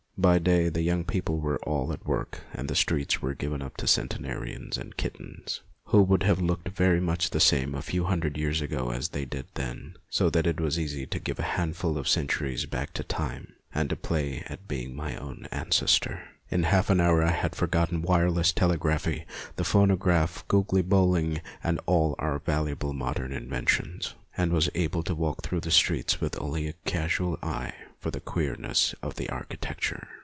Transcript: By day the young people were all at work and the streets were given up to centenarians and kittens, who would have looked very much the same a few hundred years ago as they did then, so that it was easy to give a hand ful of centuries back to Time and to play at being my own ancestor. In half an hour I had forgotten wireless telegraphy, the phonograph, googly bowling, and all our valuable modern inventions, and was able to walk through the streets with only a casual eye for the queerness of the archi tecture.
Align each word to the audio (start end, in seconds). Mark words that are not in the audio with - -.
By 0.17 0.37
day 0.37 0.69
the 0.69 0.83
young 0.83 1.03
people 1.03 1.39
were 1.39 1.57
all 1.63 1.91
at 1.91 2.05
work 2.05 2.41
and 2.53 2.67
the 2.67 2.75
streets 2.75 3.23
were 3.23 3.33
given 3.33 3.59
up 3.63 3.75
to 3.77 3.87
centenarians 3.87 4.77
and 4.77 4.95
kittens, 4.95 5.63
who 5.85 6.03
would 6.03 6.21
have 6.21 6.39
looked 6.39 6.69
very 6.69 6.99
much 7.01 7.31
the 7.31 7.39
same 7.39 7.73
a 7.73 7.81
few 7.81 8.03
hundred 8.03 8.37
years 8.37 8.61
ago 8.61 8.91
as 8.91 9.09
they 9.09 9.25
did 9.25 9.47
then, 9.55 9.95
so 10.11 10.29
that 10.29 10.45
it 10.45 10.59
was 10.61 10.77
easy 10.77 11.07
to 11.07 11.17
give 11.17 11.39
a 11.39 11.53
hand 11.57 11.75
ful 11.75 11.97
of 11.97 12.07
centuries 12.07 12.67
back 12.67 12.93
to 12.93 13.03
Time 13.03 13.53
and 13.73 13.89
to 13.89 13.95
play 13.95 14.43
at 14.45 14.67
being 14.67 14.95
my 14.95 15.15
own 15.15 15.47
ancestor. 15.51 16.21
In 16.51 16.63
half 16.65 16.91
an 16.91 17.01
hour 17.01 17.23
I 17.23 17.31
had 17.31 17.55
forgotten 17.55 18.03
wireless 18.03 18.53
telegraphy, 18.53 19.25
the 19.55 19.63
phonograph, 19.63 20.47
googly 20.47 20.83
bowling, 20.83 21.41
and 21.63 21.79
all 21.87 22.13
our 22.19 22.37
valuable 22.37 22.93
modern 22.93 23.31
inventions, 23.31 24.13
and 24.37 24.53
was 24.53 24.69
able 24.75 25.01
to 25.03 25.15
walk 25.15 25.41
through 25.41 25.59
the 25.61 25.71
streets 25.71 26.21
with 26.21 26.39
only 26.39 26.67
a 26.67 26.73
casual 26.85 27.39
eye 27.41 27.73
for 27.99 28.09
the 28.11 28.19
queerness 28.21 28.95
of 29.03 29.13
the 29.15 29.29
archi 29.29 29.57
tecture. 29.57 30.07